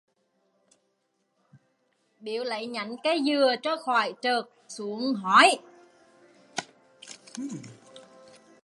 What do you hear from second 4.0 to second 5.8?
trợt xuống hói